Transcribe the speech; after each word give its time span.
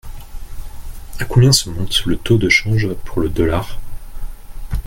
À 1.19 1.25
combien 1.25 1.51
se 1.51 1.69
monte 1.69 2.05
le 2.07 2.17
taux 2.17 2.39
de 2.39 2.49
change 2.49 2.91
pour 3.05 3.21
le 3.21 3.29
dollar? 3.29 3.77